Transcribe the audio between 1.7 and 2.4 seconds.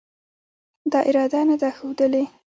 ښودلې